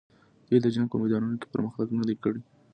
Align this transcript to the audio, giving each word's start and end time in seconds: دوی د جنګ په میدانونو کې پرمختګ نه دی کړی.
دوی 0.47 0.59
د 0.61 0.67
جنګ 0.75 0.87
په 0.89 0.97
میدانونو 1.01 1.35
کې 1.41 1.47
پرمختګ 1.53 1.87
نه 1.99 2.03
دی 2.09 2.15
کړی. 2.23 2.41